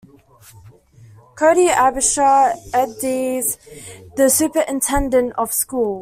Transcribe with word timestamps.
Cody 1.37 1.67
Abshier, 1.67 2.55
Ed.D 2.73 3.03
s 3.37 3.59
the 4.17 4.31
Superintendent 4.31 5.31
of 5.37 5.53
Schools. 5.53 5.99